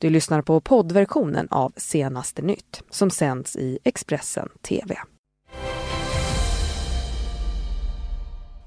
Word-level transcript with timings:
Du 0.00 0.10
lyssnar 0.10 0.42
på 0.42 0.60
poddversionen 0.60 1.48
av 1.50 1.72
Senaste 1.76 2.42
nytt 2.42 2.82
som 2.90 3.10
sänds 3.10 3.56
i 3.56 3.78
Expressen 3.84 4.48
TV. 4.62 4.98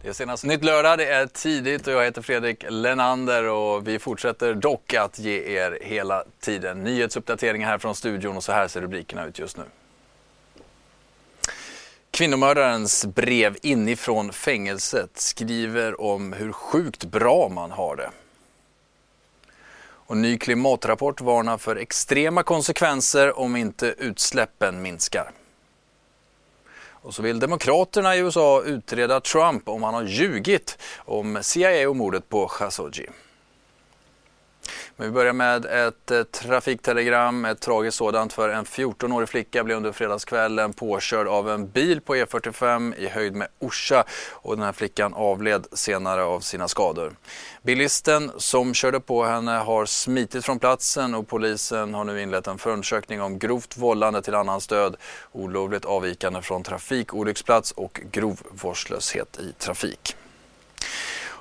Det 0.01 0.09
är 0.09 0.13
senaste 0.13 0.47
nytt 0.47 0.63
lördag, 0.63 0.97
det 0.97 1.05
är 1.05 1.25
tidigt 1.25 1.87
och 1.87 1.93
jag 1.93 2.03
heter 2.03 2.21
Fredrik 2.21 2.65
Lenander 2.69 3.49
och 3.49 3.87
vi 3.87 3.99
fortsätter 3.99 4.53
dock 4.53 4.93
att 4.93 5.19
ge 5.19 5.57
er 5.57 5.79
hela 5.81 6.23
tiden 6.39 6.83
nyhetsuppdateringar 6.83 7.67
här 7.67 7.77
från 7.77 7.95
studion 7.95 8.37
och 8.37 8.43
så 8.43 8.51
här 8.51 8.67
ser 8.67 8.81
rubrikerna 8.81 9.25
ut 9.25 9.39
just 9.39 9.57
nu. 9.57 9.63
Kvinnomördarens 12.11 13.05
brev 13.05 13.57
inifrån 13.61 14.33
fängelset 14.33 15.11
skriver 15.13 16.01
om 16.01 16.33
hur 16.33 16.51
sjukt 16.51 17.05
bra 17.05 17.49
man 17.49 17.71
har 17.71 17.95
det. 17.95 18.09
Och 20.13 20.17
ny 20.17 20.37
klimatrapport 20.37 21.21
varnar 21.21 21.57
för 21.57 21.75
extrema 21.75 22.43
konsekvenser 22.43 23.39
om 23.39 23.55
inte 23.55 23.95
utsläppen 23.97 24.81
minskar. 24.81 25.31
Och 26.87 27.15
så 27.15 27.21
vill 27.21 27.39
Demokraterna 27.39 28.15
i 28.15 28.19
USA 28.19 28.63
utreda 28.63 29.19
Trump 29.19 29.69
om 29.69 29.83
han 29.83 29.93
har 29.93 30.03
ljugit 30.03 30.77
om 30.97 31.39
CIA 31.41 31.89
och 31.89 31.95
mordet 31.95 32.29
på 32.29 32.47
Khashoggi. 32.47 33.09
Men 34.95 35.07
vi 35.07 35.11
börjar 35.11 35.33
med 35.33 35.65
ett 35.65 36.11
eh, 36.11 36.23
trafiktelegram, 36.23 37.45
ett 37.45 37.59
tragiskt 37.59 37.97
sådant 37.97 38.33
för 38.33 38.49
en 38.49 38.65
14-årig 38.65 39.29
flicka 39.29 39.63
blev 39.63 39.77
under 39.77 39.91
fredagskvällen 39.91 40.73
påkörd 40.73 41.27
av 41.27 41.49
en 41.49 41.67
bil 41.67 42.01
på 42.01 42.15
E45 42.15 42.95
i 42.95 43.07
höjd 43.07 43.35
med 43.35 43.47
Orsa 43.59 44.03
och 44.31 44.55
den 44.55 44.65
här 44.65 44.71
flickan 44.71 45.13
avled 45.13 45.67
senare 45.71 46.23
av 46.23 46.39
sina 46.39 46.67
skador. 46.67 47.15
Bilisten 47.61 48.31
som 48.37 48.73
körde 48.73 48.99
på 48.99 49.23
henne 49.23 49.51
har 49.51 49.85
smitit 49.85 50.45
från 50.45 50.59
platsen 50.59 51.15
och 51.15 51.27
polisen 51.27 51.93
har 51.93 52.03
nu 52.03 52.21
inlett 52.21 52.47
en 52.47 52.57
förundersökning 52.57 53.21
om 53.21 53.39
grovt 53.39 53.77
vållande 53.77 54.21
till 54.21 54.35
annans 54.35 54.67
död, 54.67 54.95
olovligt 55.31 55.85
avvikande 55.85 56.41
från 56.41 56.63
trafikolycksplats 56.63 57.71
och 57.71 58.01
grov 58.11 58.39
vårdslöshet 58.51 59.39
i 59.39 59.51
trafik. 59.51 60.15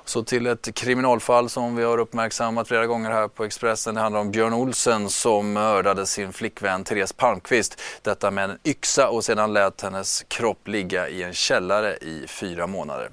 Så 0.05 0.23
till 0.23 0.47
ett 0.47 0.75
kriminalfall 0.75 1.49
som 1.49 1.75
vi 1.75 1.83
har 1.83 1.97
uppmärksammat 1.97 2.67
flera 2.67 2.85
gånger 2.85 3.11
här 3.11 3.27
på 3.27 3.43
Expressen. 3.43 3.95
Det 3.95 4.01
handlar 4.01 4.21
om 4.21 4.31
Björn 4.31 4.53
Olsen 4.53 5.09
som 5.09 5.53
mördade 5.53 6.05
sin 6.05 6.33
flickvän 6.33 6.83
Therese 6.83 7.13
Palmqvist. 7.13 7.81
Detta 8.01 8.31
med 8.31 8.49
en 8.49 8.57
yxa 8.63 9.09
och 9.09 9.23
sedan 9.23 9.53
lät 9.53 9.81
hennes 9.81 10.23
kropp 10.27 10.67
ligga 10.67 11.09
i 11.09 11.23
en 11.23 11.33
källare 11.33 11.93
i 11.93 12.25
fyra 12.27 12.67
månader. 12.67 13.09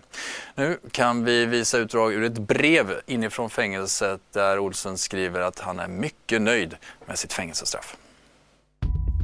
Nu 0.54 0.78
kan 0.90 1.24
vi 1.24 1.46
visa 1.46 1.78
utdrag 1.78 2.12
ur 2.12 2.24
ett 2.24 2.38
brev 2.38 3.00
inifrån 3.06 3.50
fängelset 3.50 4.20
där 4.32 4.58
Olsen 4.58 4.98
skriver 4.98 5.40
att 5.40 5.58
han 5.58 5.78
är 5.78 5.88
mycket 5.88 6.42
nöjd 6.42 6.76
med 7.06 7.18
sitt 7.18 7.32
fängelsestraff. 7.32 7.96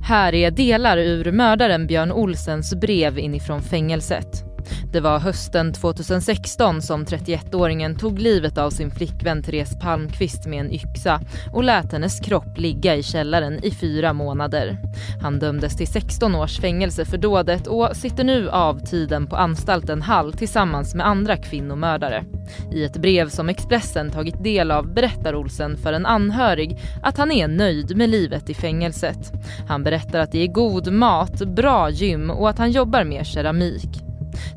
Här 0.05 0.35
är 0.35 0.51
delar 0.51 0.99
ur 0.99 1.33
mördaren 1.33 1.87
Björn 1.87 2.13
Olsens 2.13 2.75
brev 2.75 3.19
inifrån 3.19 3.63
fängelset. 3.63 4.46
Det 4.93 5.01
var 5.01 5.19
hösten 5.19 5.73
2016 5.73 6.83
som 6.83 7.05
31-åringen 7.05 7.99
tog 7.99 8.19
livet 8.19 8.59
av 8.59 8.71
sin 8.71 8.91
flickvän 8.91 9.43
Therese 9.43 9.79
Palmqvist 9.81 10.47
med 10.47 10.61
en 10.61 10.73
yxa 10.73 11.21
och 11.53 11.65
lät 11.65 11.93
hennes 11.93 12.21
kropp 12.21 12.59
ligga 12.59 12.97
i 12.97 13.03
källaren 13.03 13.65
i 13.65 13.71
fyra 13.71 14.13
månader. 14.13 14.79
Han 15.23 15.39
dömdes 15.39 15.77
till 15.77 15.87
16 15.87 16.35
års 16.35 16.61
fängelse 16.61 17.05
för 17.05 17.19
dådet 17.19 17.67
och 17.67 17.97
sitter 17.97 18.25
nu 18.25 18.51
av 18.51 18.79
tiden 18.79 19.27
på 19.27 19.37
anstalten 19.37 20.03
Hall 20.03 20.33
tillsammans 20.33 20.95
med 20.95 21.07
andra 21.07 21.37
kvinnomördare. 21.37 22.25
I 22.73 22.85
ett 22.85 22.97
brev 22.97 23.29
som 23.29 23.49
Expressen 23.49 24.11
tagit 24.11 24.45
del 24.45 24.71
av 24.71 24.95
berättar 24.95 25.35
Olsen 25.35 25.77
för 25.77 25.93
en 25.93 26.07
anhörig 26.07 26.79
att 27.03 27.19
han 27.19 27.31
är 27.31 27.49
nöjd 27.49 27.97
med 27.97 28.11
livet 28.11 28.51
i 28.51 28.55
fängelset. 28.55 29.33
Han 29.69 29.83
berättar 29.83 30.21
att 30.21 30.33
det 30.33 30.43
är 30.43 30.47
god 30.47 30.93
mat, 30.93 31.39
bra 31.39 31.91
gym 31.91 32.31
och 32.31 32.51
att 32.51 32.59
han 32.59 32.71
jobbar 32.71 33.05
med 33.05 33.27
keramik. 33.27 34.06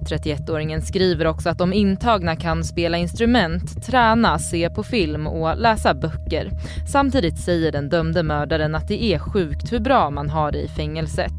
31-åringen 0.02 0.82
skriver 0.82 1.28
också 1.28 1.50
att 1.50 1.58
de 1.58 1.74
intagna 1.74 2.36
kan 2.36 2.64
spela 2.64 2.98
instrument, 2.98 3.86
träna, 3.86 4.40
se 4.40 4.70
på 4.70 4.84
film 4.84 5.28
och 5.28 5.58
läsa 5.58 5.94
böcker. 5.94 6.52
Samtidigt 6.88 7.40
säger 7.40 7.72
den 7.72 7.90
dömde 7.90 8.24
mördaren 8.24 8.76
att 8.76 8.88
det 8.88 9.04
är 9.04 9.20
sjukt 9.20 9.72
hur 9.72 9.80
bra 9.80 10.10
man 10.10 10.30
har 10.30 10.52
det 10.52 10.62
i 10.62 10.68
fängelset. 10.68 11.34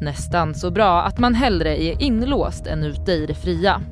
Nästan 0.00 0.54
så 0.54 0.70
bra 0.70 1.02
att 1.02 1.18
man 1.18 1.34
hellre 1.34 1.82
är 1.82 2.02
inlåst 2.02 2.66
än 2.66 2.84
ute 2.84 3.12
i 3.12 3.26
det 3.26 3.34
fria. 3.34 3.82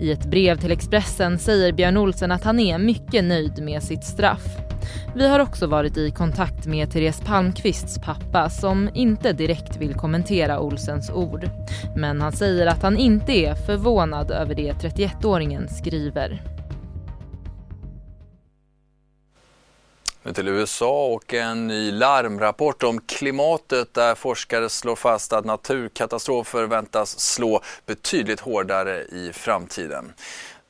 I 0.00 0.12
ett 0.12 0.24
brev 0.24 0.56
till 0.56 0.72
Expressen 0.72 1.38
säger 1.38 1.72
Björn 1.72 1.96
Olsen 1.96 2.32
att 2.32 2.44
han 2.44 2.60
är 2.60 2.78
mycket 2.78 3.24
nöjd 3.24 3.62
med 3.62 3.82
sitt 3.82 4.04
straff. 4.04 4.67
Vi 5.14 5.28
har 5.28 5.40
också 5.40 5.66
varit 5.66 5.96
i 5.96 6.10
kontakt 6.10 6.66
med 6.66 6.92
Therese 6.92 7.20
Palmqvists 7.20 7.98
pappa 7.98 8.50
som 8.50 8.90
inte 8.94 9.32
direkt 9.32 9.76
vill 9.76 9.94
kommentera 9.94 10.60
Olsens 10.60 11.10
ord. 11.10 11.50
Men 11.96 12.20
han 12.20 12.32
säger 12.32 12.66
att 12.66 12.82
han 12.82 12.96
inte 12.96 13.32
är 13.32 13.54
förvånad 13.54 14.30
över 14.30 14.54
det 14.54 14.72
31-åringen 14.72 15.68
skriver. 15.68 16.42
Nu 20.28 20.34
till 20.34 20.48
USA 20.48 21.06
och 21.06 21.34
en 21.34 21.66
ny 21.66 21.92
larmrapport 21.92 22.82
om 22.82 23.00
klimatet 23.00 23.94
där 23.94 24.14
forskare 24.14 24.68
slår 24.68 24.96
fast 24.96 25.32
att 25.32 25.44
naturkatastrofer 25.44 26.66
väntas 26.66 27.20
slå 27.20 27.60
betydligt 27.86 28.40
hårdare 28.40 29.02
i 29.02 29.30
framtiden. 29.32 30.12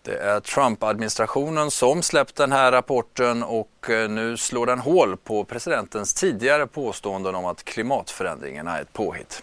Det 0.09 0.19
är 0.19 0.41
Trump-administrationen 0.41 1.71
som 1.71 2.03
släppt 2.03 2.37
den 2.37 2.53
här 2.53 2.73
rapporten 2.73 3.43
och 3.43 3.91
eh, 3.91 4.11
nu 4.11 4.37
slår 4.37 4.67
den 4.67 4.79
hål 4.79 5.17
på 5.17 5.45
presidentens 5.45 6.15
tidigare 6.15 6.67
påståenden 6.67 7.35
om 7.35 7.45
att 7.45 7.65
klimatförändringarna 7.65 8.79
är 8.79 8.83
ett 8.83 8.93
påhitt. 8.93 9.43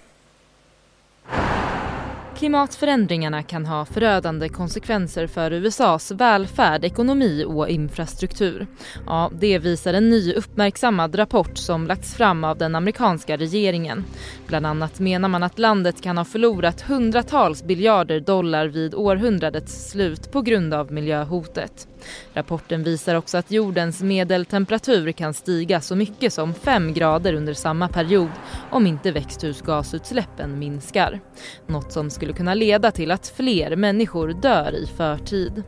Klimatförändringarna 2.36 3.44
kan 3.44 3.66
ha 3.66 3.86
förödande 3.86 4.50
konsekvenser 4.50 5.28
för 5.28 5.52
USAs 5.52 6.12
välfärd, 6.12 6.86
ekonomi 6.86 7.46
och 7.48 7.70
infrastruktur. 7.70 8.68
Ja, 9.06 9.32
det 9.40 9.60
visar 9.60 9.94
en 9.94 10.10
ny 10.10 10.34
uppmärksammad 10.34 11.20
rapport 11.20 11.58
som 11.58 11.88
lagts 11.88 12.16
fram 12.16 12.44
av 12.44 12.58
den 12.58 12.76
amerikanska 12.76 13.38
regeringen. 13.38 14.04
Bland 14.48 14.66
annat 14.66 15.00
menar 15.00 15.30
man 15.30 15.44
att 15.44 15.60
landet 15.60 16.02
kan 16.02 16.18
ha 16.18 16.26
förlorat 16.26 16.82
hundratals 16.82 17.64
biljarder 17.64 18.20
dollar 18.20 18.68
vid 18.68 18.96
århundradets 18.96 19.90
slut 19.90 20.32
på 20.32 20.42
grund 20.42 20.74
av 20.74 20.92
miljöhotet. 20.92 21.88
Rapporten 22.34 22.84
visar 22.84 23.16
också 23.16 23.38
att 23.38 23.52
jordens 23.52 24.02
medeltemperatur 24.02 25.12
kan 25.12 25.34
stiga 25.34 25.82
så 25.82 25.96
mycket 25.96 26.34
som 26.34 26.54
5 26.54 26.94
grader 26.94 27.34
under 27.34 27.54
samma 27.54 27.88
period 27.88 28.30
om 28.70 28.88
inte 28.88 29.12
växthusgasutsläppen 29.12 30.60
minskar. 30.60 31.20
Något 31.68 31.92
som 31.92 32.10
skulle 32.10 32.25
skulle 32.26 32.38
kunna 32.38 32.54
leda 32.54 32.92
till 32.92 33.12
att 33.12 33.28
fler 33.28 33.76
människor 33.76 34.34
dör 34.34 34.76
i 34.76 34.86
förtid. 34.86 35.64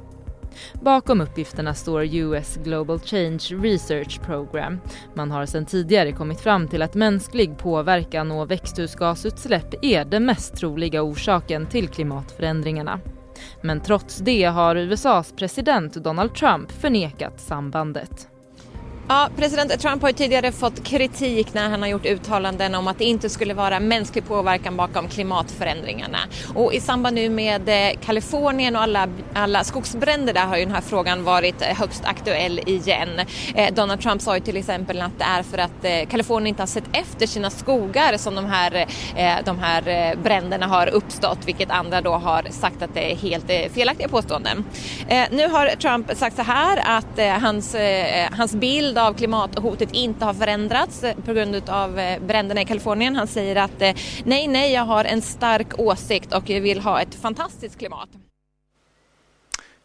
Bakom 0.74 1.22
uppgifterna 1.22 1.74
står 1.74 2.16
US 2.16 2.58
Global 2.64 3.00
Change 3.00 3.44
Research 3.52 4.22
Program. 4.22 4.80
Man 5.16 5.32
har 5.32 5.46
sedan 5.46 5.66
tidigare 5.66 6.12
kommit 6.12 6.40
fram 6.40 6.68
till 6.68 6.82
att 6.82 6.94
mänsklig 6.96 7.58
påverkan 7.58 8.32
och 8.32 8.52
växthusgasutsläpp 8.52 9.74
är 9.82 10.06
den 10.06 10.26
mest 10.26 10.56
troliga 10.56 11.04
orsaken 11.04 11.66
till 11.66 11.88
klimatförändringarna. 11.88 13.00
Men 13.62 13.80
trots 13.80 14.18
det 14.18 14.44
har 14.44 14.76
USAs 14.76 15.34
president 15.38 15.94
Donald 15.94 16.36
Trump 16.36 16.72
förnekat 16.72 17.40
sambandet. 17.40 18.37
Ja, 19.10 19.30
president 19.38 19.80
Trump 19.80 20.02
har 20.02 20.12
tidigare 20.12 20.52
fått 20.52 20.84
kritik 20.84 21.54
när 21.54 21.70
han 21.70 21.82
har 21.82 21.90
gjort 21.90 22.06
uttalanden 22.06 22.76
om 22.76 22.88
att 22.88 22.98
det 22.98 23.06
inte 23.06 23.30
skulle 23.30 23.54
vara 23.54 23.80
mänsklig 23.80 24.28
påverkan 24.28 24.78
bakom 24.78 25.08
klimatförändringarna. 25.08 26.18
Och 26.56 26.74
i 26.74 26.80
samband 26.80 27.16
nu 27.16 27.30
med 27.30 27.70
eh, 27.70 28.00
Kalifornien 28.00 28.76
och 28.76 28.82
alla, 28.82 29.08
alla 29.34 29.64
skogsbränder 29.64 30.34
där 30.34 30.46
har 30.46 30.58
ju 30.58 30.66
den 30.66 30.74
här 30.74 30.82
frågan 30.82 31.24
varit 31.24 31.62
eh, 31.62 31.68
högst 31.68 32.06
aktuell 32.06 32.60
igen. 32.66 33.10
Eh, 33.56 33.74
Donald 33.74 34.02
Trump 34.02 34.22
sa 34.22 34.36
ju 34.36 34.42
till 34.42 34.58
exempel 34.58 35.02
att 35.02 35.20
det 35.20 35.24
är 35.24 35.44
för 35.44 35.58
att 35.58 35.86
eh, 35.86 36.10
Kalifornien 36.10 36.48
inte 36.48 36.62
har 36.62 36.68
sett 36.68 36.90
efter 36.94 37.28
sina 37.28 37.50
skogar 37.50 38.18
som 38.18 38.36
de 38.36 38.46
här, 38.46 38.86
de 39.46 39.60
här 39.60 40.16
bränderna 40.16 40.68
har 40.68 40.88
uppstått, 40.88 41.40
vilket 41.46 41.72
andra 41.72 42.02
då 42.02 42.12
har 42.12 42.44
sagt 42.50 42.82
att 42.82 42.94
det 42.94 43.12
är 43.12 43.16
helt 43.16 43.74
felaktiga 43.74 44.08
påståenden. 44.08 44.66
Nu 45.32 45.48
har 45.48 45.68
Trump 45.68 46.18
sagt 46.18 46.36
så 46.36 46.42
här 46.42 46.98
att 46.98 47.42
hans, 47.42 47.76
hans 48.32 48.56
bild 48.56 48.97
bild 48.98 49.08
av 49.08 49.14
klimathotet 49.14 49.92
inte 49.92 50.26
har 50.26 50.34
förändrats 50.34 51.04
eh, 51.04 51.16
på 51.26 51.34
grund 51.34 51.70
av 51.70 52.00
eh, 52.00 52.20
bränderna 52.20 52.62
i 52.62 52.66
Kalifornien. 52.66 53.16
Han 53.16 53.28
säger 53.28 53.56
att 53.56 53.82
eh, 53.82 53.94
nej, 54.24 54.48
nej, 54.48 54.74
jag 54.74 54.86
har 54.86 55.06
en 55.06 55.22
stark 55.22 55.80
åsikt 55.80 56.34
och 56.34 56.50
vill 56.50 56.80
ha 56.80 57.02
ett 57.02 57.16
fantastiskt 57.16 57.80
klimat. 57.80 58.10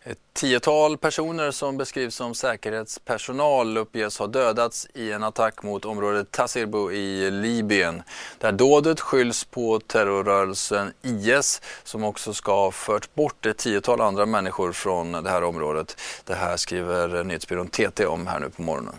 Ett 0.05 0.19
tiotal 0.33 0.99
personer 0.99 1.51
som 1.51 1.77
beskrivs 1.77 2.15
som 2.15 2.35
säkerhetspersonal 2.35 3.77
uppges 3.77 4.19
ha 4.19 4.27
dödats 4.27 4.87
i 4.95 5.13
en 5.13 5.23
attack 5.23 5.63
mot 5.63 5.85
området 5.85 6.31
Tassirbo 6.31 6.93
i 6.93 7.31
Libyen. 7.31 8.03
Där 8.39 8.53
dådet 8.53 9.01
skylls 9.01 9.45
på 9.45 9.81
terrorrörelsen 9.81 10.93
IS 11.03 11.63
som 11.85 12.05
också 12.05 12.35
ska 12.35 12.55
ha 12.55 12.71
fört 12.71 13.15
bort 13.15 13.47
ett 13.47 13.59
tiotal 13.59 14.01
andra 14.01 14.27
människor 14.27 14.73
från 14.73 15.13
det 15.13 15.31
här 15.31 15.45
området. 15.45 16.01
Det 16.25 16.35
här 16.35 16.57
skriver 16.57 17.25
nyhetsbyrån 17.25 17.69
TT 17.69 18.07
om 18.07 18.27
här 18.27 18.41
nu 18.41 18.51
på 18.51 18.63
morgonen. 18.63 18.95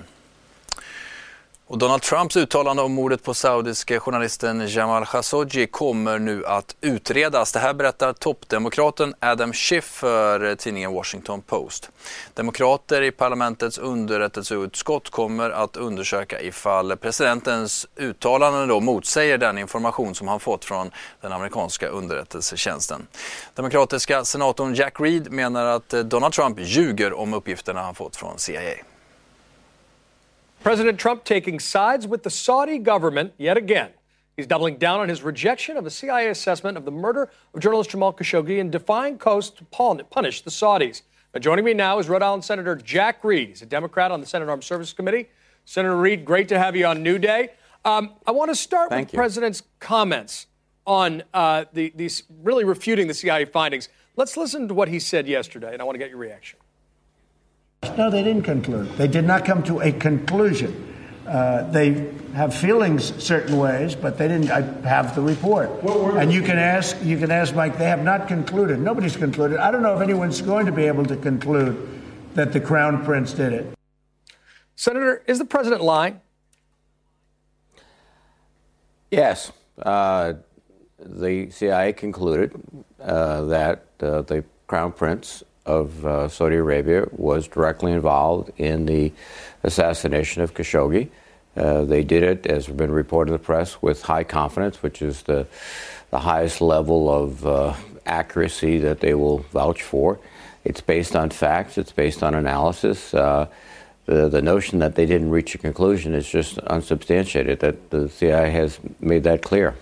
Och 1.68 1.78
Donald 1.78 2.02
Trumps 2.02 2.38
uttalande 2.38 2.82
om 2.82 2.94
mordet 2.94 3.24
på 3.24 3.34
saudiske 3.34 4.00
journalisten 4.00 4.68
Jamal 4.68 5.06
Khashoggi 5.06 5.68
kommer 5.68 6.20
nu 6.20 6.46
att 6.46 6.76
utredas. 6.82 7.52
Det 7.52 7.60
här 7.60 7.74
berättar 7.74 8.14
toppdemokraten 8.14 9.16
Adam 9.20 9.54
Schiff 9.54 9.86
för 9.86 10.50
eh, 10.50 10.56
tidningen 10.56 10.94
Washington 10.94 11.42
Post. 11.42 11.90
Demokrater 12.34 13.02
i 13.02 13.12
parlamentets 13.12 13.78
underrättelseutskott 13.78 15.10
kommer 15.10 15.50
att 15.50 15.78
undersöka 15.78 16.42
ifall 16.42 16.98
presidentens 16.98 17.88
uttalanden 17.96 18.68
då 18.68 18.80
motsäger 18.80 19.38
den 19.38 19.58
information 19.58 20.16
som 20.16 20.28
han 20.28 20.40
fått 20.40 20.66
från 20.66 20.92
den 21.22 21.32
amerikanska 21.32 21.88
underrättelsetjänsten. 21.88 23.08
Demokratiska 23.56 24.26
senatorn 24.26 24.76
Jack 24.76 25.00
Reed 25.00 25.32
menar 25.32 25.66
att 25.66 25.94
eh, 25.94 26.00
Donald 26.00 26.34
Trump 26.34 26.60
ljuger 26.60 27.14
om 27.14 27.34
uppgifterna 27.34 27.82
han 27.82 27.96
fått 27.96 28.16
från 28.16 28.40
CIA. 28.40 28.93
President 30.64 30.98
Trump 30.98 31.26
taking 31.26 31.60
sides 31.60 32.08
with 32.08 32.24
the 32.24 32.30
Saudi 32.30 32.80
government 32.80 33.34
yet 33.38 33.58
again. 33.58 33.90
He's 34.38 34.48
doubling 34.48 34.78
down 34.78 35.02
on 35.02 35.10
his 35.10 35.22
rejection 35.22 35.76
of 35.76 35.86
a 35.86 35.90
CIA 35.90 36.30
assessment 36.30 36.78
of 36.78 36.86
the 36.86 36.92
murder 36.92 37.30
of 37.54 37.60
journalist 37.60 37.90
Jamal 37.90 38.14
Khashoggi 38.14 38.62
and 38.62 38.72
defying 38.72 39.18
coast 39.18 39.58
to 39.58 39.66
punish 39.66 40.42
the 40.42 40.50
Saudis. 40.50 41.02
Now, 41.34 41.42
joining 41.42 41.66
me 41.66 41.74
now 41.74 42.00
is 42.00 42.08
Rhode 42.08 42.22
Island 42.22 42.46
Senator 42.46 42.78
Jack 42.78 43.26
Reed. 43.26 43.50
He's 43.50 43.62
a 43.62 43.66
Democrat 43.66 44.10
on 44.10 44.22
the 44.22 44.26
Senate 44.26 44.48
Armed 44.48 44.64
Services 44.64 44.94
Committee. 44.94 45.28
Senator 45.66 45.98
Reed, 45.98 46.24
great 46.24 46.48
to 46.48 46.58
have 46.58 46.78
you 46.78 46.86
on 46.86 47.04
New 47.04 47.20
Day. 47.20 47.50
Um, 47.84 48.14
I 48.26 48.32
want 48.32 48.50
to 48.50 48.56
start 48.56 48.90
Thank 48.90 49.08
with 49.08 49.12
the 49.12 49.18
president's 49.18 49.64
comments 49.82 50.48
on 50.88 51.24
uh, 51.34 51.66
the, 51.74 51.92
these 51.94 52.24
really 52.42 52.64
refuting 52.64 53.08
the 53.08 53.14
CIA 53.14 53.44
findings. 53.44 53.90
Let's 54.16 54.38
listen 54.38 54.70
to 54.70 54.74
what 54.74 54.88
he 54.88 55.00
said 55.00 55.28
yesterday, 55.28 55.74
and 55.74 55.82
I 55.82 55.86
want 55.86 55.96
to 55.96 56.00
get 56.00 56.10
your 56.10 56.20
reaction. 56.20 56.58
No, 57.98 58.10
they 58.10 58.24
didn't 58.24 58.44
conclude. 58.44 58.90
They 58.98 59.08
did 59.08 59.26
not 59.26 59.46
come 59.46 59.64
to 59.64 59.80
a 59.82 59.92
conclusion. 59.92 60.94
Uh, 61.28 61.70
they 61.72 62.12
have 62.34 62.54
feelings 62.54 63.14
certain 63.24 63.58
ways, 63.58 63.96
but 63.96 64.18
they 64.18 64.28
didn't 64.28 64.48
have 64.84 65.16
the 65.16 65.22
report. 65.22 65.70
And 66.18 66.32
you 66.32 66.42
can 66.42 66.58
ask, 66.58 66.98
you 67.04 67.18
can 67.18 67.32
ask 67.32 67.56
Mike. 67.56 67.78
They 67.78 67.86
have 67.86 68.04
not 68.04 68.28
concluded. 68.28 68.80
Nobody's 68.80 69.16
concluded. 69.16 69.60
I 69.60 69.72
don't 69.72 69.84
know 69.84 69.96
if 69.96 70.02
anyone's 70.02 70.42
going 70.42 70.66
to 70.66 70.72
be 70.72 70.84
able 70.84 71.06
to 71.06 71.16
conclude 71.16 72.02
that 72.34 72.52
the 72.52 72.60
crown 72.60 73.06
prince 73.06 73.34
did 73.34 73.54
it. 73.54 73.78
Senator, 74.76 75.24
is 75.28 75.38
the 75.38 75.46
president 75.46 75.82
lying? 75.82 76.20
Yes. 79.12 79.52
Uh, 79.82 80.34
the 81.00 81.50
CIA 81.52 81.94
concluded 81.94 82.54
uh, 83.00 83.44
that 83.44 83.86
uh, 84.00 84.22
the 84.24 84.44
crown 84.68 84.92
prince 84.92 85.44
of 85.66 86.06
uh, 86.06 86.28
Saudi 86.28 86.56
Arabia 86.58 87.06
was 87.12 87.48
directly 87.48 87.92
involved 87.92 88.52
in 88.58 88.86
the 88.86 89.12
assassination 89.64 90.42
of 90.42 90.54
Khashoggi. 90.54 91.10
Uh, 91.56 91.86
they 91.86 92.04
did 92.04 92.24
it, 92.24 92.46
as 92.48 92.66
has 92.66 92.76
been 92.76 92.92
reported 92.92 93.32
in 93.32 93.34
the 93.34 93.44
press, 93.44 93.82
with 93.82 94.04
high 94.04 94.24
confidence, 94.24 94.82
which 94.82 95.02
is 95.02 95.24
the, 95.24 95.48
the 96.10 96.20
highest 96.20 96.62
level 96.62 97.14
of 97.14 97.46
uh, 97.46 97.74
accuracy 98.06 98.80
that 98.80 99.00
they 99.00 99.14
will 99.14 99.40
vouch 99.52 99.82
for. 99.84 100.20
It's 100.66 100.82
based 100.82 101.16
on 101.16 101.30
facts, 101.30 101.78
it's 101.78 101.92
based 101.92 102.24
on 102.24 102.34
analysis. 102.34 103.14
Uh, 103.14 103.48
the, 104.06 104.28
the 104.28 104.42
notion 104.42 104.80
that 104.80 104.96
they 104.96 105.06
didn't 105.06 105.30
reach 105.30 105.56
a 105.56 105.58
conclusion 105.58 106.14
is 106.14 106.28
just 106.28 106.58
unsubstantiated, 106.60 107.60
that 107.60 107.90
the 107.92 108.10
CIA 108.10 108.50
has 108.52 108.80
made 109.00 109.24
that 109.24 109.42
clear. 109.42 109.76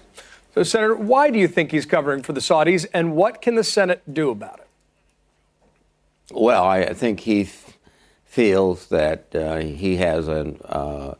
So, 0.53 0.63
Senator, 0.63 0.95
why 0.95 1.29
do 1.29 1.39
you 1.39 1.47
think 1.47 1.71
he's 1.71 1.85
covering 1.85 2.21
for 2.21 2.33
the 2.33 2.41
Saudis, 2.41 2.85
and 2.93 3.15
what 3.15 3.41
can 3.41 3.55
the 3.55 3.63
Senate 3.63 4.01
do 4.13 4.29
about 4.29 4.59
it? 4.59 4.67
Well, 6.33 6.63
I 6.63 6.93
think 6.93 7.21
he 7.21 7.41
f- 7.41 7.77
feels 8.25 8.87
that 8.87 9.35
uh, 9.35 9.57
he 9.57 9.97
has 9.97 10.27
an 10.29 10.61
uh, 10.63 11.15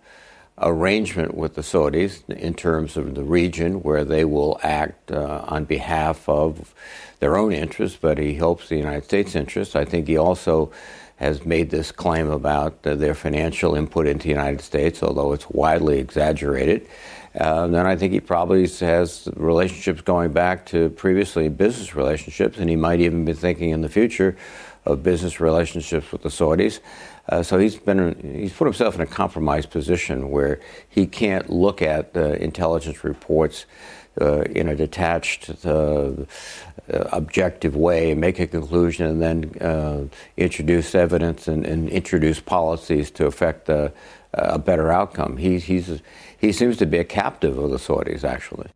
arrangement 0.58 1.36
with 1.36 1.56
the 1.56 1.62
Saudis 1.62 2.30
in 2.30 2.54
terms 2.54 2.96
of 2.96 3.16
the 3.16 3.24
region 3.24 3.84
where 3.84 4.06
they 4.06 4.24
will 4.24 4.60
act 4.64 5.12
uh, 5.12 5.44
on 5.48 5.66
behalf 5.66 6.30
of 6.30 6.74
their 7.20 7.36
own 7.36 7.52
interests, 7.52 7.98
but 8.00 8.18
he 8.18 8.36
hopes 8.36 8.70
the 8.70 8.78
United 8.78 9.04
States' 9.04 9.36
interests. 9.36 9.76
I 9.76 9.84
think 9.84 10.08
he 10.08 10.18
also 10.18 10.72
has 11.18 11.46
made 11.46 11.70
this 11.70 11.92
claim 11.92 12.30
about 12.30 12.82
their 12.84 13.14
financial 13.14 13.76
input 13.76 14.08
into 14.08 14.24
the 14.24 14.30
United 14.30 14.62
States, 14.62 15.04
although 15.04 15.34
it's 15.34 15.48
widely 15.50 16.00
exaggerated. 16.00 16.88
Uh, 17.40 17.68
then 17.68 17.86
I 17.86 17.96
think 17.96 18.12
he 18.12 18.20
probably 18.20 18.68
has 18.68 19.30
relationships 19.36 20.02
going 20.02 20.34
back 20.34 20.66
to 20.68 20.90
previously 20.90 21.48
business 21.48 21.96
relationships, 21.96 22.58
and 22.58 22.70
he 22.70 22.76
might 22.76 23.00
even 23.00 23.24
be 23.24 23.34
thinking 23.34 23.70
in 23.70 23.82
the 23.82 23.90
future 23.90 24.36
of 24.86 25.04
business 25.04 25.40
relationships 25.40 26.12
with 26.12 26.24
the 26.24 26.30
Saudis. 26.30 26.80
Uh, 27.30 27.44
so 27.44 27.58
he's 27.58 27.76
been 27.76 28.38
he's 28.40 28.54
put 28.54 28.66
himself 28.66 28.96
in 28.96 29.02
a 29.02 29.06
compromised 29.06 29.70
position 29.70 30.32
where 30.32 30.60
he 30.90 31.06
can't 31.06 31.50
look 31.50 31.82
at 31.82 32.16
uh, 32.16 32.34
intelligence 32.34 33.04
reports 33.04 33.66
uh, 34.20 34.42
in 34.42 34.68
a 34.68 34.76
detached, 34.76 35.66
uh, 35.66 36.12
objective 36.88 37.76
way, 37.78 38.14
make 38.14 38.40
a 38.40 38.48
conclusion, 38.48 39.06
and 39.06 39.22
then 39.22 39.62
uh, 39.62 40.04
introduce 40.36 40.94
evidence 40.94 41.48
and, 41.48 41.66
and, 41.66 41.88
introduce 41.88 42.40
policies 42.40 43.10
to 43.10 43.26
affect 43.26 43.70
a, 43.70 43.92
a 44.34 44.60
better 44.60 44.92
outcome. 44.92 45.38
He, 45.38 45.60
he's, 45.60 46.02
he 46.38 46.52
seems 46.52 46.76
to 46.78 46.86
be 46.86 46.98
a 46.98 47.06
captive 47.06 47.58
of 47.58 47.70
the 47.70 47.78
Saudis, 47.78 48.26
actually. 48.26 48.68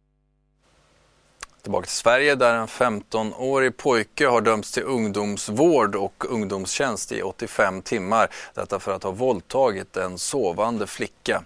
Tillbaka 1.65 1.85
till 1.85 1.95
Sverige 1.95 2.35
där 2.35 2.56
en 2.56 2.67
15-årig 2.67 3.77
pojke 3.77 4.27
har 4.27 4.41
dömts 4.41 4.71
till 4.71 4.83
ungdomsvård 4.83 5.95
och 5.95 6.25
ungdomstjänst 6.29 7.12
i 7.12 7.21
85 7.21 7.81
timmar. 7.81 8.29
Detta 8.53 8.79
för 8.79 8.91
att 8.91 9.03
ha 9.03 9.12
våldtagit 9.12 9.97
en 9.97 10.17
sovande 10.17 10.88
flicka. 10.88 11.44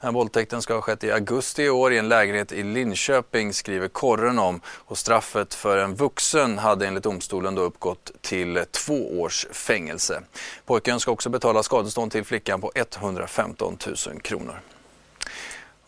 Den 0.00 0.06
här 0.06 0.12
våldtäkten 0.12 0.62
ska 0.62 0.74
ha 0.74 0.80
skett 0.80 1.04
i 1.04 1.12
augusti 1.12 1.62
i 1.62 1.70
år 1.70 1.92
i 1.92 1.98
en 1.98 2.08
lägenhet 2.08 2.52
i 2.52 2.62
Linköping 2.62 3.52
skriver 3.52 3.88
Korren 3.88 4.38
om. 4.38 4.60
Och 4.66 4.98
straffet 4.98 5.54
för 5.54 5.78
en 5.78 5.94
vuxen 5.94 6.58
hade 6.58 6.86
enligt 6.86 7.04
domstolen 7.04 7.54
då 7.54 7.62
uppgått 7.62 8.10
till 8.20 8.64
två 8.70 9.20
års 9.20 9.46
fängelse. 9.52 10.22
Pojken 10.66 11.00
ska 11.00 11.10
också 11.12 11.30
betala 11.30 11.62
skadestånd 11.62 12.12
till 12.12 12.24
flickan 12.24 12.60
på 12.60 12.72
115 12.74 13.78
000 14.06 14.20
kronor. 14.20 14.60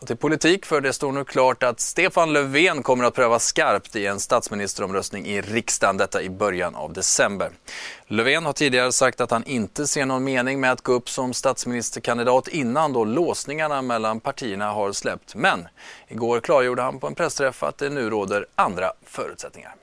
Och 0.01 0.07
till 0.07 0.17
politik, 0.17 0.65
för 0.65 0.81
det 0.81 0.93
står 0.93 1.11
nu 1.11 1.23
klart 1.23 1.63
att 1.63 1.79
Stefan 1.79 2.33
Löfven 2.33 2.83
kommer 2.83 3.03
att 3.03 3.13
prövas 3.13 3.45
skarpt 3.45 3.95
i 3.95 4.05
en 4.05 4.19
statsministeromröstning 4.19 5.25
i 5.25 5.41
riksdagen, 5.41 5.97
detta 5.97 6.21
i 6.21 6.29
början 6.29 6.75
av 6.75 6.93
december. 6.93 7.51
Löfven 8.07 8.45
har 8.45 8.53
tidigare 8.53 8.91
sagt 8.91 9.21
att 9.21 9.31
han 9.31 9.43
inte 9.43 9.87
ser 9.87 10.05
någon 10.05 10.23
mening 10.23 10.59
med 10.59 10.71
att 10.71 10.81
gå 10.81 10.93
upp 10.93 11.09
som 11.09 11.33
statsministerkandidat 11.33 12.47
innan 12.47 12.93
då 12.93 13.05
låsningarna 13.05 13.81
mellan 13.81 14.19
partierna 14.19 14.71
har 14.71 14.91
släppt. 14.91 15.35
Men 15.35 15.67
igår 16.07 16.39
klargjorde 16.39 16.81
han 16.81 16.99
på 16.99 17.07
en 17.07 17.15
pressträff 17.15 17.63
att 17.63 17.77
det 17.77 17.89
nu 17.89 18.09
råder 18.09 18.45
andra 18.55 18.91
förutsättningar 19.05 19.75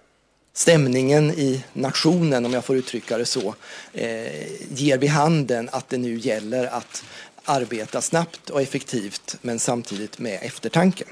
stämningen 0.58 1.30
i 1.30 1.64
nationen, 1.72 2.46
om 2.46 2.52
jag 2.52 2.64
får 2.64 2.76
uttrycka 2.76 3.18
det 3.18 3.24
så, 3.24 3.54
eh, 3.92 4.72
ger 4.72 4.98
vid 4.98 5.10
handen 5.10 5.68
att 5.72 5.88
det 5.88 5.98
nu 5.98 6.18
gäller 6.18 6.66
att 6.66 7.04
arbeta 7.48 8.00
snabbt 8.00 8.50
och 8.50 8.62
effektivt 8.62 9.36
men 9.42 9.58
samtidigt 9.58 10.18
med 10.18 10.38
eftertanke. 10.42 11.04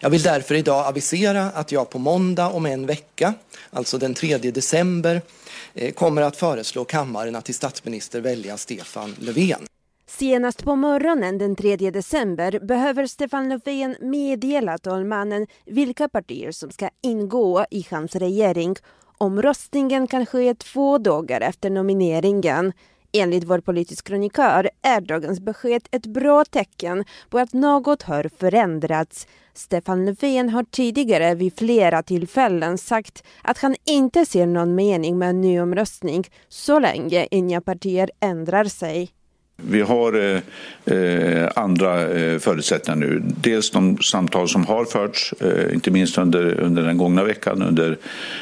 Jag 0.00 0.10
vill 0.10 0.22
därför 0.22 0.54
idag 0.54 0.86
avisera 0.86 1.42
att 1.42 1.72
jag 1.72 1.90
på 1.90 1.98
måndag 1.98 2.48
om 2.48 2.66
en 2.66 2.86
vecka, 2.86 3.34
alltså 3.70 3.98
den 3.98 4.14
3 4.14 4.38
december, 4.38 5.22
eh, 5.74 5.92
kommer 5.92 6.22
att 6.22 6.36
föreslå 6.36 6.84
kammaren 6.84 7.36
att 7.36 7.44
till 7.44 7.54
statsminister 7.54 8.20
välja 8.20 8.56
Stefan 8.56 9.14
Löfven. 9.18 9.66
Senast 10.06 10.64
på 10.64 10.76
morgonen 10.76 11.38
den 11.38 11.56
3 11.56 11.76
december 11.76 12.58
behöver 12.60 13.06
Stefan 13.06 13.48
Löfven 13.48 13.96
meddela 14.00 14.78
talmannen 14.78 15.46
vilka 15.66 16.08
partier 16.08 16.52
som 16.52 16.70
ska 16.70 16.88
ingå 17.02 17.64
i 17.70 17.86
hans 17.90 18.16
regering. 18.16 18.76
Omröstningen 19.18 20.06
kan 20.06 20.26
ske 20.26 20.54
två 20.54 20.98
dagar 20.98 21.40
efter 21.40 21.70
nomineringen. 21.70 22.72
Enligt 23.16 23.44
vår 23.44 23.58
politisk 23.58 24.06
kronikör 24.06 24.70
är 24.82 25.00
dagens 25.00 25.40
besked 25.40 25.88
ett 25.90 26.06
bra 26.06 26.44
tecken 26.44 27.04
på 27.30 27.38
att 27.38 27.52
något 27.52 28.02
har 28.02 28.30
förändrats. 28.38 29.26
Stefan 29.52 30.04
Löfven 30.04 30.48
har 30.48 30.64
tidigare 30.64 31.34
vid 31.34 31.58
flera 31.58 32.02
tillfällen 32.02 32.78
sagt 32.78 33.24
att 33.42 33.58
han 33.58 33.76
inte 33.84 34.26
ser 34.26 34.46
någon 34.46 34.74
mening 34.74 35.18
med 35.18 35.30
en 35.30 35.40
ny 35.40 35.60
omröstning 35.60 36.24
så 36.48 36.78
länge 36.78 37.28
inga 37.30 37.60
partier 37.60 38.10
ändrar 38.20 38.64
sig. 38.64 39.10
Vi 39.68 39.80
har 39.80 40.12
eh, 40.12 40.96
eh, 40.96 41.50
andra 41.56 42.10
eh, 42.10 42.38
förutsättningar 42.38 42.96
nu. 42.96 43.22
Dels 43.24 43.70
de 43.70 43.98
samtal 43.98 44.48
som 44.48 44.66
har 44.66 44.84
förts, 44.84 45.34
eh, 45.40 45.74
inte 45.74 45.90
minst 45.90 46.18
under, 46.18 46.60
under 46.60 46.82
den 46.82 46.98
gångna 46.98 47.24
veckan, 47.24 47.62
under 47.62 47.98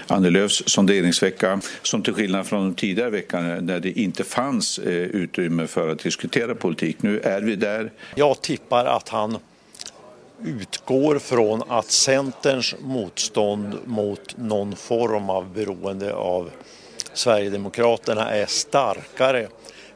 Annie 0.07 0.31
Lööfs 0.31 0.63
sonderingsvecka, 0.67 1.61
som 1.83 2.03
till 2.03 2.15
skillnad 2.15 2.47
från 2.47 2.75
tidigare 2.75 3.11
veckan 3.11 3.67
när 3.67 3.81
det 3.81 3.99
inte 3.99 4.25
fanns 4.25 4.79
eh, 4.79 4.93
utrymme 4.93 5.67
för 5.67 5.89
att 5.89 5.99
diskutera 5.99 6.55
politik. 6.55 6.97
Nu 7.01 7.21
är 7.21 7.41
vi 7.41 7.57
där. 7.57 7.91
Jag 8.15 8.43
tippar 8.43 8.85
att 8.85 9.09
han 9.09 9.39
utgår 10.45 11.19
från 11.19 11.63
att 11.69 11.91
Centerns 11.91 12.75
motstånd 12.81 13.75
mot 13.85 14.37
någon 14.37 14.77
form 14.77 15.31
av 15.31 15.55
beroende 15.55 16.15
av 16.15 16.51
Sverigedemokraterna 17.15 18.31
är 18.31 18.47
starkare 18.47 19.49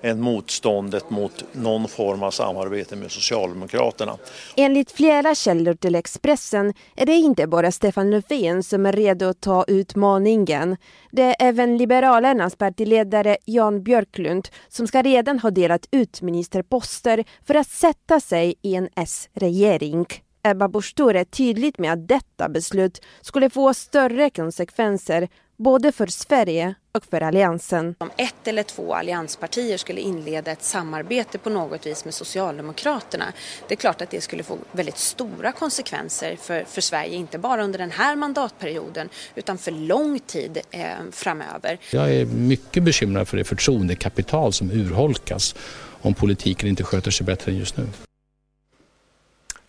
än 0.02 0.20
motståndet 0.20 1.10
mot 1.10 1.44
någon 1.52 1.88
form 1.88 2.22
av 2.22 2.30
samarbete 2.30 2.96
med 2.96 3.10
Socialdemokraterna. 3.10 4.16
Enligt 4.56 4.90
flera 4.90 5.34
källor 5.34 5.74
till 5.74 5.94
Expressen 5.94 6.74
är 6.96 7.06
det 7.06 7.14
inte 7.14 7.46
bara 7.46 7.72
Stefan 7.72 8.10
Löfven 8.10 8.62
som 8.62 8.86
är 8.86 8.92
redo 8.92 9.26
att 9.26 9.40
ta 9.40 9.64
utmaningen. 9.68 10.76
Det 11.12 11.22
är 11.22 11.36
även 11.38 11.76
Liberalernas 11.76 12.56
partiledare 12.56 13.36
Jan 13.44 13.82
Björklund 13.82 14.48
som 14.68 14.86
ska 14.86 15.02
redan 15.02 15.38
ha 15.38 15.50
delat 15.50 15.88
ut 15.90 16.22
ministerposter 16.22 17.24
för 17.46 17.54
att 17.54 17.68
sätta 17.68 18.20
sig 18.20 18.54
i 18.62 18.74
en 18.74 18.88
S-regering. 18.96 20.06
Ebba 20.42 20.68
Busch 20.68 21.00
är 21.00 21.24
tydligt 21.24 21.78
med 21.78 21.92
att 21.92 22.08
detta 22.08 22.48
beslut 22.48 23.02
skulle 23.20 23.50
få 23.50 23.74
större 23.74 24.30
konsekvenser 24.30 25.28
både 25.56 25.92
för 25.92 26.06
Sverige 26.06 26.74
och 26.92 27.04
för 27.04 27.20
alliansen. 27.20 27.94
Om 27.98 28.10
ett 28.16 28.48
eller 28.48 28.62
två 28.62 28.94
allianspartier 28.94 29.76
skulle 29.76 30.00
inleda 30.00 30.50
ett 30.50 30.62
samarbete 30.62 31.38
på 31.38 31.50
något 31.50 31.86
vis 31.86 32.04
med 32.04 32.14
Socialdemokraterna, 32.14 33.24
det 33.68 33.74
är 33.74 33.76
klart 33.76 34.02
att 34.02 34.10
det 34.10 34.20
skulle 34.20 34.42
få 34.42 34.58
väldigt 34.72 34.98
stora 34.98 35.52
konsekvenser 35.52 36.36
för, 36.36 36.64
för 36.64 36.80
Sverige, 36.80 37.16
inte 37.16 37.38
bara 37.38 37.64
under 37.64 37.78
den 37.78 37.90
här 37.90 38.16
mandatperioden 38.16 39.08
utan 39.34 39.58
för 39.58 39.70
lång 39.70 40.18
tid 40.18 40.58
eh, 40.70 40.88
framöver. 41.12 41.78
Jag 41.92 42.14
är 42.14 42.26
mycket 42.26 42.82
bekymrad 42.82 43.28
för 43.28 43.36
det 43.36 43.44
förtroendekapital 43.44 44.52
som 44.52 44.70
urholkas 44.70 45.54
om 46.02 46.14
politiken 46.14 46.68
inte 46.68 46.84
sköter 46.84 47.10
sig 47.10 47.26
bättre 47.26 47.52
än 47.52 47.58
just 47.58 47.76
nu. 47.76 47.86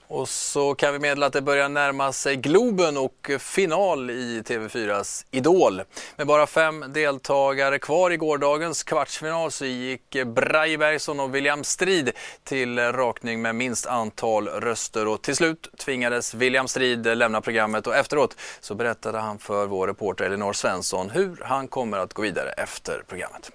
Och 0.09 0.29
så 0.29 0.75
kan 0.75 0.93
vi 0.93 0.99
meddela 0.99 1.25
att 1.25 1.33
det 1.33 1.41
börjar 1.41 1.69
närma 1.69 2.13
sig 2.13 2.35
Globen 2.35 2.97
och 2.97 3.31
final 3.39 4.09
i 4.09 4.41
TV4s 4.41 5.25
Idol. 5.31 5.81
Med 6.15 6.27
bara 6.27 6.47
fem 6.47 6.85
deltagare 6.93 7.79
kvar 7.79 8.11
i 8.11 8.17
gårdagens 8.17 8.83
kvartsfinal 8.83 9.51
så 9.51 9.65
gick 9.65 10.25
Braje 10.25 10.77
Bergson 10.77 11.19
och 11.19 11.35
William 11.35 11.63
Strid 11.63 12.11
till 12.43 12.79
rakning 12.79 13.41
med 13.41 13.55
minst 13.55 13.85
antal 13.85 14.47
röster 14.47 15.07
och 15.07 15.21
till 15.21 15.35
slut 15.35 15.69
tvingades 15.77 16.33
William 16.33 16.67
Strid 16.67 17.17
lämna 17.17 17.41
programmet 17.41 17.87
och 17.87 17.95
efteråt 17.95 18.35
så 18.59 18.75
berättade 18.75 19.19
han 19.19 19.39
för 19.39 19.65
vår 19.65 19.87
reporter 19.87 20.25
Elinor 20.25 20.53
Svensson 20.53 21.09
hur 21.09 21.41
han 21.43 21.67
kommer 21.67 21.97
att 21.97 22.13
gå 22.13 22.21
vidare 22.21 22.49
efter 22.49 23.03
programmet. 23.07 23.51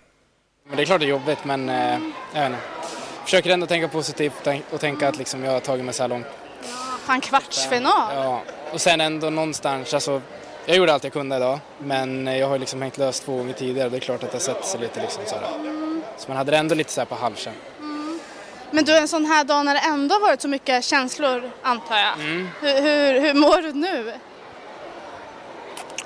det 0.76 0.82
är 0.82 0.86
klart 0.86 1.00
det 1.00 1.06
är 1.06 1.10
jobbigt 1.10 1.44
men 1.44 1.68
eh, 1.68 2.00
jag 2.34 2.40
vet 2.40 2.52
inte. 2.52 2.58
försöker 3.24 3.50
ändå 3.50 3.66
tänka 3.66 3.88
positivt 3.88 4.48
och 4.70 4.80
tänka 4.80 5.08
att 5.08 5.18
liksom 5.18 5.44
jag 5.44 5.52
har 5.52 5.60
tagit 5.60 5.84
mig 5.84 5.94
så 5.94 6.02
här 6.02 6.08
långt 6.08 6.26
Fan 7.02 7.20
kvartsfinal? 7.20 8.14
Ja, 8.14 8.42
och 8.72 8.80
sen 8.80 9.00
ändå 9.00 9.30
någonstans, 9.30 9.94
alltså, 9.94 10.22
jag 10.66 10.76
gjorde 10.76 10.92
allt 10.92 11.04
jag 11.04 11.12
kunde 11.12 11.36
idag 11.36 11.58
men 11.78 12.26
jag 12.26 12.48
har 12.48 12.58
liksom 12.58 12.82
hängt 12.82 12.98
löst 12.98 13.24
två 13.24 13.36
gånger 13.36 13.52
tidigare 13.52 13.88
det 13.88 13.96
är 13.96 14.00
klart 14.00 14.22
att 14.22 14.32
det 14.32 14.40
sätter 14.40 14.62
sig 14.62 14.80
lite 14.80 15.00
liksom 15.02 15.22
så 15.26 15.36
Mm. 15.36 16.02
Så 16.16 16.28
man 16.28 16.36
hade 16.36 16.50
det 16.50 16.56
ändå 16.56 16.74
lite 16.74 16.92
så 16.92 17.00
här 17.00 17.06
på 17.06 17.14
halsen. 17.14 17.52
Mm. 17.78 18.20
Men 18.70 18.84
du, 18.84 18.96
en 18.96 19.08
sån 19.08 19.26
här 19.26 19.44
dag 19.44 19.64
när 19.64 19.74
det 19.74 19.80
ändå 19.80 20.18
varit 20.18 20.40
så 20.40 20.48
mycket 20.48 20.84
känslor 20.84 21.50
antar 21.62 21.96
jag. 21.96 22.14
Mm. 22.14 22.48
Hur, 22.60 22.82
hur, 22.82 23.20
hur 23.20 23.34
mår 23.34 23.62
du 23.62 23.72
nu? 23.72 24.12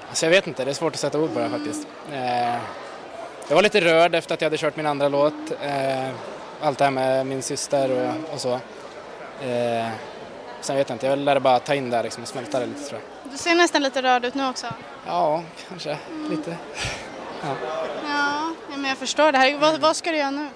Alltså 0.09 0.27
jag 0.27 0.31
vet 0.31 0.47
inte, 0.47 0.65
det 0.65 0.71
är 0.71 0.75
svårt 0.75 0.95
att 0.95 1.01
sätta 1.01 1.19
ord 1.19 1.35
på 1.35 1.39
det 1.41 1.49
faktiskt. 1.49 1.87
Eh, 2.13 2.55
jag 3.49 3.55
var 3.55 3.63
lite 3.63 3.81
rörd 3.81 4.15
efter 4.15 4.35
att 4.35 4.41
jag 4.41 4.47
hade 4.47 4.59
kört 4.59 4.77
min 4.77 4.87
andra 4.87 5.09
låt. 5.09 5.35
Eh, 5.63 6.09
allt 6.61 6.79
det 6.79 6.85
här 6.85 6.91
med 6.91 7.27
min 7.27 7.43
syster 7.43 7.91
och, 7.91 8.35
och 8.35 8.41
så. 8.41 8.53
Eh, 9.45 9.87
Sen 10.67 10.77
vet 10.77 10.89
jag 10.89 10.95
inte, 10.95 11.07
jag 11.07 11.19
lära 11.19 11.41
bara 11.41 11.59
ta 11.59 11.75
in 11.75 11.91
det 11.91 12.03
liksom 12.03 12.23
och 12.23 12.29
smälta 12.29 12.61
det 12.61 12.67
lite 12.67 12.89
tror 12.89 13.01
jag. 13.01 13.33
Du 13.33 13.39
ser 13.39 13.55
nästan 13.55 13.83
lite 13.83 14.03
rörd 14.03 14.25
ut 14.25 14.35
nu 14.35 14.49
också. 14.49 14.67
Ja, 15.07 15.43
kanske 15.69 15.91
mm. 15.91 16.31
lite. 16.31 16.57
Ja. 17.43 17.55
ja, 18.09 18.53
men 18.69 18.85
jag 18.85 18.99
förstår 18.99 19.33
det 19.33 19.39
här. 19.39 19.59
Vad, 19.59 19.81
vad 19.81 19.97
ska 19.97 20.11
du 20.11 20.19
göra 20.19 20.31
nu? 20.31 20.49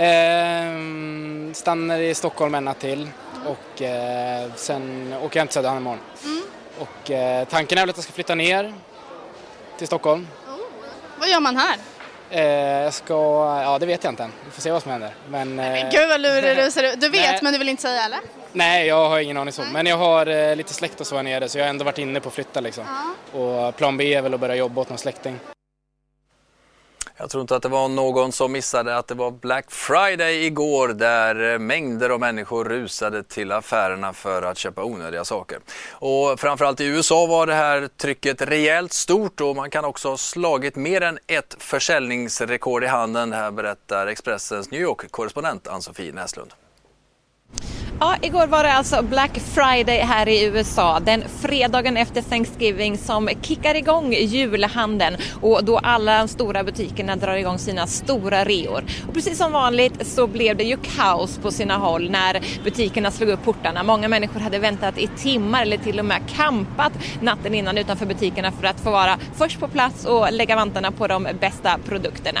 Eh, 0.00 1.52
stannar 1.52 1.98
i 1.98 2.14
Stockholm 2.14 2.54
en 2.54 2.64
natt 2.64 2.78
till 2.78 3.10
mm. 3.34 3.46
och 3.46 3.82
eh, 3.82 4.50
sen 4.56 5.14
åker 5.22 5.36
jag 5.36 5.40
hem 5.40 5.46
till 5.46 5.54
Söderhamn 5.54 5.80
imorgon. 5.80 6.00
Mm. 6.24 6.42
Och 6.78 7.10
eh, 7.10 7.44
tanken 7.44 7.78
är 7.78 7.82
väl 7.82 7.90
att 7.90 7.96
jag 7.96 8.04
ska 8.04 8.12
flytta 8.12 8.34
ner 8.34 8.74
till 9.78 9.86
Stockholm. 9.86 10.28
Oh. 10.46 10.56
Vad 11.18 11.28
gör 11.28 11.40
man 11.40 11.56
här? 11.56 11.76
Eh, 12.30 12.42
jag 12.82 12.94
ska, 12.94 13.14
ja 13.64 13.78
det 13.78 13.86
vet 13.86 14.04
jag 14.04 14.12
inte 14.12 14.22
än. 14.22 14.32
Vi 14.44 14.50
får 14.50 14.62
se 14.62 14.70
vad 14.70 14.82
som 14.82 14.90
händer. 14.92 15.10
Men, 15.28 15.58
eh, 15.58 15.90
Gud 15.90 16.08
vad 16.08 16.20
lurig 16.20 16.56
du 16.56 16.70
ser. 16.70 16.96
Du 16.96 17.08
vet 17.08 17.20
nej, 17.30 17.38
men 17.42 17.52
du 17.52 17.58
vill 17.58 17.68
inte 17.68 17.82
säga 17.82 18.04
eller? 18.04 18.18
Nej, 18.52 18.86
jag 18.86 19.08
har 19.08 19.18
ingen 19.20 19.36
aning 19.36 19.52
så. 19.52 19.62
Men 19.72 19.86
jag 19.86 19.96
har 19.96 20.26
eh, 20.26 20.56
lite 20.56 20.74
släkt 20.74 21.00
och 21.00 21.06
så 21.06 21.16
här 21.16 21.22
nere 21.22 21.48
så 21.48 21.58
jag 21.58 21.64
har 21.64 21.70
ändå 21.70 21.84
varit 21.84 21.98
inne 21.98 22.20
på 22.20 22.28
att 22.28 22.34
flytta 22.34 22.60
liksom. 22.60 22.84
Ja. 23.32 23.38
Och 23.40 23.76
plan 23.76 23.96
B 23.96 24.14
är 24.14 24.22
väl 24.22 24.34
att 24.34 24.40
börja 24.40 24.54
jobba 24.54 24.80
åt 24.80 24.88
någon 24.88 24.98
släkting. 24.98 25.38
Jag 27.18 27.30
tror 27.30 27.40
inte 27.40 27.56
att 27.56 27.62
det 27.62 27.68
var 27.68 27.88
någon 27.88 28.32
som 28.32 28.52
missade 28.52 28.96
att 28.96 29.06
det 29.06 29.14
var 29.14 29.30
Black 29.30 29.70
Friday 29.70 30.46
igår 30.46 30.88
där 30.88 31.52
eh, 31.52 31.58
mängder 31.58 32.10
av 32.10 32.20
människor 32.20 32.64
rusade 32.64 33.22
till 33.22 33.52
affärerna 33.52 34.12
för 34.12 34.42
att 34.42 34.58
köpa 34.58 34.84
onödiga 34.84 35.24
saker. 35.24 35.58
Och 35.90 36.40
framförallt 36.40 36.80
i 36.80 36.84
USA 36.84 37.26
var 37.26 37.46
det 37.46 37.54
här 37.54 37.88
trycket 37.96 38.42
rejält 38.42 38.92
stort 38.92 39.40
och 39.40 39.56
man 39.56 39.70
kan 39.70 39.84
också 39.84 40.08
ha 40.08 40.16
slagit 40.16 40.76
mer 40.76 41.00
än 41.00 41.18
ett 41.26 41.56
försäljningsrekord 41.58 42.84
i 42.84 42.86
handeln. 42.86 43.30
Det 43.30 43.36
här 43.36 43.50
berättar 43.50 44.06
Expressens 44.06 44.70
New 44.70 44.80
York-korrespondent 44.80 45.68
Ann-Sofie 45.68 46.12
Näslund. 46.12 46.52
Ja, 48.00 48.16
igår 48.22 48.46
var 48.46 48.62
det 48.62 48.72
alltså 48.72 49.02
Black 49.02 49.38
Friday 49.38 49.98
här 49.98 50.28
i 50.28 50.44
USA, 50.44 51.00
den 51.00 51.24
fredagen 51.40 51.96
efter 51.96 52.22
Thanksgiving 52.22 52.98
som 52.98 53.28
kickar 53.42 53.74
igång 53.74 54.12
julhandeln 54.12 55.16
och 55.40 55.64
då 55.64 55.78
alla 55.78 56.18
de 56.18 56.28
stora 56.28 56.64
butikerna 56.64 57.16
drar 57.16 57.36
igång 57.36 57.58
sina 57.58 57.86
stora 57.86 58.44
reor. 58.44 58.84
Och 59.08 59.14
precis 59.14 59.38
som 59.38 59.52
vanligt 59.52 60.06
så 60.06 60.26
blev 60.26 60.56
det 60.56 60.64
ju 60.64 60.76
kaos 60.76 61.38
på 61.38 61.50
sina 61.50 61.76
håll 61.76 62.10
när 62.10 62.40
butikerna 62.64 63.10
slog 63.10 63.30
upp 63.30 63.44
portarna. 63.44 63.82
Många 63.82 64.08
människor 64.08 64.40
hade 64.40 64.58
väntat 64.58 64.98
i 64.98 65.06
timmar 65.06 65.62
eller 65.62 65.76
till 65.76 65.98
och 65.98 66.04
med 66.04 66.20
kampat 66.36 66.92
natten 67.20 67.54
innan 67.54 67.78
utanför 67.78 68.06
butikerna 68.06 68.52
för 68.52 68.66
att 68.66 68.80
få 68.80 68.90
vara 68.90 69.18
först 69.36 69.60
på 69.60 69.68
plats 69.68 70.04
och 70.04 70.32
lägga 70.32 70.56
vantarna 70.56 70.90
på 70.90 71.06
de 71.06 71.28
bästa 71.40 71.78
produkterna. 71.84 72.40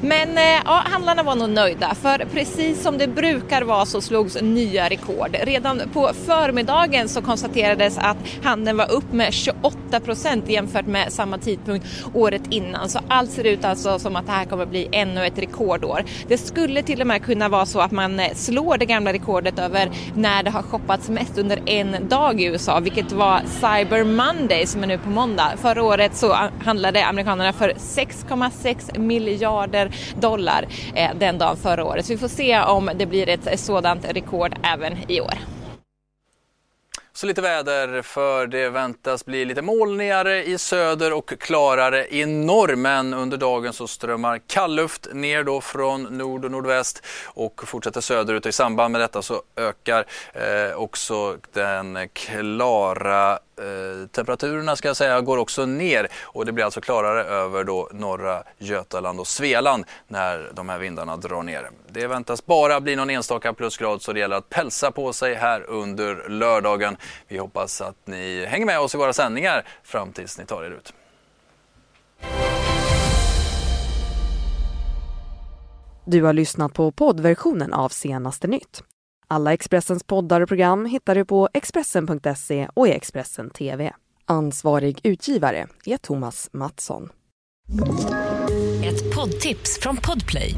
Men 0.00 0.38
eh, 0.38 0.62
ja, 0.64 0.82
handlarna 0.90 1.22
var 1.22 1.34
nog 1.34 1.50
nöjda 1.50 1.94
för 1.94 2.26
precis 2.32 2.82
som 2.82 2.98
det 2.98 3.06
brukar 3.06 3.62
vara 3.62 3.86
så 3.86 4.00
slogs 4.00 4.40
nya 4.40 4.79
rekord. 4.88 5.36
Redan 5.42 5.82
på 5.92 6.10
förmiddagen 6.26 7.08
så 7.08 7.22
konstaterades 7.22 7.98
att 7.98 8.16
handeln 8.42 8.76
var 8.76 8.90
upp 8.90 9.12
med 9.12 9.32
28 9.32 10.00
procent 10.04 10.48
jämfört 10.48 10.86
med 10.86 11.12
samma 11.12 11.38
tidpunkt 11.38 11.86
året 12.14 12.42
innan. 12.50 12.88
Så 12.88 12.98
allt 13.08 13.30
ser 13.30 13.44
ut 13.44 13.64
alltså 13.64 13.98
som 13.98 14.16
att 14.16 14.26
det 14.26 14.32
här 14.32 14.44
kommer 14.44 14.66
bli 14.66 14.88
ännu 14.92 15.26
ett 15.26 15.38
rekordår. 15.38 16.04
Det 16.28 16.38
skulle 16.38 16.82
till 16.82 17.00
och 17.00 17.06
med 17.06 17.24
kunna 17.24 17.48
vara 17.48 17.66
så 17.66 17.80
att 17.80 17.90
man 17.90 18.20
slår 18.34 18.78
det 18.78 18.86
gamla 18.86 19.12
rekordet 19.12 19.58
över 19.58 19.90
när 20.14 20.42
det 20.42 20.50
har 20.50 20.62
shoppats 20.62 21.08
mest 21.08 21.38
under 21.38 21.62
en 21.66 22.08
dag 22.08 22.40
i 22.40 22.44
USA, 22.44 22.80
vilket 22.80 23.12
var 23.12 23.40
Cyber 23.46 24.04
Monday 24.04 24.66
som 24.66 24.82
är 24.82 24.86
nu 24.86 24.98
på 24.98 25.08
måndag. 25.08 25.52
Förra 25.56 25.82
året 25.82 26.16
så 26.16 26.36
handlade 26.64 27.06
amerikanerna 27.06 27.52
för 27.52 27.68
6,6 27.70 28.98
miljarder 28.98 29.90
dollar 30.20 30.66
eh, 30.94 31.10
den 31.18 31.38
dagen 31.38 31.56
förra 31.56 31.84
året. 31.84 32.06
Så 32.06 32.12
vi 32.12 32.18
får 32.18 32.28
se 32.28 32.60
om 32.60 32.90
det 32.94 33.06
blir 33.06 33.28
ett 33.28 33.60
sådant 33.60 34.04
rekord 34.08 34.54
även 34.74 35.10
i 35.10 35.20
år. 35.20 35.34
Så 37.12 37.26
lite 37.26 37.42
väder 37.42 38.02
för 38.02 38.46
det 38.46 38.68
väntas 38.68 39.24
bli 39.24 39.44
lite 39.44 39.62
molnigare 39.62 40.44
i 40.44 40.58
söder 40.58 41.12
och 41.12 41.32
klarare 41.40 42.06
i 42.14 42.26
norr. 42.26 42.76
Men 42.76 43.14
under 43.14 43.36
dagen 43.36 43.72
så 43.72 43.86
strömmar 43.88 44.40
kallluft 44.46 45.08
ner 45.12 45.44
då 45.44 45.60
från 45.60 46.02
nord 46.02 46.44
och 46.44 46.50
nordväst 46.50 47.06
och 47.24 47.68
fortsätter 47.68 48.00
söderut. 48.00 48.44
Och 48.44 48.48
I 48.48 48.52
samband 48.52 48.92
med 48.92 49.00
detta 49.00 49.22
så 49.22 49.42
ökar 49.56 50.04
eh, 50.32 50.76
också 50.76 51.36
den 51.52 52.08
klara 52.12 53.38
Eh, 53.60 54.06
temperaturerna 54.06 54.76
ska 54.76 54.88
jag 54.88 54.96
säga 54.96 55.20
går 55.20 55.38
också 55.38 55.66
ner 55.66 56.08
och 56.22 56.46
det 56.46 56.52
blir 56.52 56.64
alltså 56.64 56.80
klarare 56.80 57.24
över 57.24 57.64
då 57.64 57.88
norra 57.92 58.42
Götaland 58.58 59.20
och 59.20 59.26
Svealand 59.26 59.84
när 60.08 60.50
de 60.54 60.68
här 60.68 60.78
vindarna 60.78 61.16
drar 61.16 61.42
ner. 61.42 61.70
Det 61.88 62.06
väntas 62.06 62.46
bara 62.46 62.80
bli 62.80 62.96
någon 62.96 63.10
enstaka 63.10 63.52
plusgrad 63.52 64.02
så 64.02 64.12
det 64.12 64.20
gäller 64.20 64.36
att 64.36 64.48
pälsa 64.48 64.90
på 64.90 65.12
sig 65.12 65.34
här 65.34 65.70
under 65.70 66.28
lördagen. 66.28 66.96
Vi 67.28 67.38
hoppas 67.38 67.80
att 67.80 67.96
ni 68.04 68.46
hänger 68.46 68.66
med 68.66 68.80
oss 68.80 68.94
i 68.94 68.98
våra 68.98 69.12
sändningar 69.12 69.66
fram 69.82 70.12
tills 70.12 70.38
ni 70.38 70.46
tar 70.46 70.64
er 70.64 70.70
ut. 70.70 70.92
Du 76.04 76.22
har 76.22 76.32
lyssnat 76.32 76.74
på 76.74 76.92
poddversionen 76.92 77.72
av 77.72 77.88
Senaste 77.88 78.46
nytt. 78.46 78.82
Alla 79.32 79.52
Expressens 79.52 80.04
poddar 80.04 80.40
och 80.40 80.48
program 80.48 80.86
hittar 80.86 81.14
du 81.14 81.24
på 81.24 81.48
Expressen.se 81.52 82.68
och 82.74 82.88
i 82.88 82.90
Expressen 82.90 83.50
TV. 83.50 83.92
Ansvarig 84.24 85.00
utgivare 85.02 85.66
är 85.84 85.96
Thomas 85.96 86.48
Mattsson. 86.52 87.08
Ett 88.84 89.14
poddtips 89.14 89.78
från 89.82 89.96
Podplay. 89.96 90.54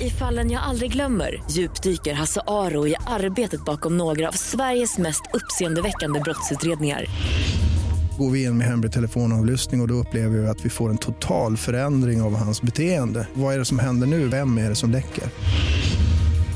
I 0.00 0.10
fallen 0.10 0.50
jag 0.50 0.62
aldrig 0.62 0.92
glömmer 0.92 1.42
djupdyker 1.50 2.14
Hasse 2.14 2.40
Aro 2.46 2.86
i 2.86 2.94
arbetet 3.06 3.64
bakom 3.64 3.96
några 3.96 4.28
av 4.28 4.32
Sveriges 4.32 4.98
mest 4.98 5.22
uppseendeväckande 5.34 6.20
brottsutredningar 6.20 7.06
Går 8.18 8.30
vi 8.30 8.44
in 8.44 8.58
med 8.58 8.66
hemlig 8.66 8.92
telefonavlyssning 8.92 9.80
och, 9.80 9.84
och 9.84 9.88
då 9.88 9.94
upplever 9.94 10.38
vi 10.38 10.46
att 10.46 10.64
vi 10.64 10.70
får 10.70 10.90
en 10.90 10.98
total 10.98 11.56
förändring 11.56 12.22
av 12.22 12.36
hans 12.36 12.62
beteende. 12.62 13.28
Vad 13.34 13.54
är 13.54 13.58
det 13.58 13.64
som 13.64 13.78
händer 13.78 14.06
nu? 14.06 14.28
Vem 14.28 14.58
är 14.58 14.68
det 14.68 14.74
som 14.74 14.90
läcker? 14.90 15.24